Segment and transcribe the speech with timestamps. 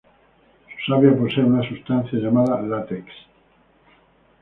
[0.83, 3.05] Su savia posee una sustancia llamada látex.